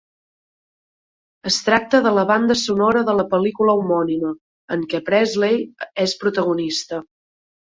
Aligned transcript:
Es 1.51 1.57
tracta 1.67 1.99
de 2.07 2.13
la 2.19 2.23
banda 2.31 2.57
sonora 2.61 3.03
de 3.09 3.15
la 3.19 3.27
pel·lícula 3.35 3.77
homònima, 3.81 4.33
en 4.77 4.87
què 4.95 5.03
Presley 5.11 5.61
és 6.07 6.19
protagonista. 6.27 7.05